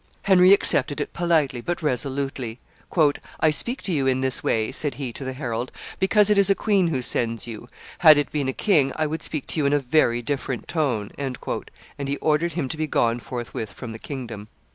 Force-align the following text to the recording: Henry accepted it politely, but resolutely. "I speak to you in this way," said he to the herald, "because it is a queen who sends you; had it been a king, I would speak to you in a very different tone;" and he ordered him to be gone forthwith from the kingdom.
Henry 0.23 0.51
accepted 0.51 0.99
it 0.99 1.13
politely, 1.13 1.61
but 1.61 1.83
resolutely. 1.83 2.57
"I 3.39 3.51
speak 3.51 3.83
to 3.83 3.93
you 3.93 4.07
in 4.07 4.21
this 4.21 4.43
way," 4.43 4.71
said 4.71 4.95
he 4.95 5.13
to 5.13 5.23
the 5.23 5.33
herald, 5.33 5.71
"because 5.99 6.31
it 6.31 6.39
is 6.39 6.49
a 6.49 6.55
queen 6.55 6.87
who 6.87 7.03
sends 7.03 7.45
you; 7.45 7.69
had 7.99 8.17
it 8.17 8.31
been 8.31 8.47
a 8.47 8.51
king, 8.51 8.91
I 8.95 9.05
would 9.05 9.21
speak 9.21 9.45
to 9.45 9.59
you 9.59 9.67
in 9.67 9.73
a 9.73 9.79
very 9.79 10.23
different 10.23 10.67
tone;" 10.67 11.11
and 11.19 11.37
he 12.07 12.17
ordered 12.17 12.53
him 12.53 12.67
to 12.69 12.77
be 12.77 12.87
gone 12.87 13.19
forthwith 13.19 13.71
from 13.71 13.91
the 13.91 13.99
kingdom. 13.99 14.47